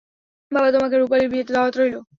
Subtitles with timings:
[0.51, 1.95] বাবা, তোমাকে রূপালির বিয়েতে দাওয়াত রইল।